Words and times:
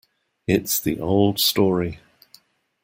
It's 0.47 0.79
the 0.81 0.99
old 0.99 1.39
story. 1.39 1.99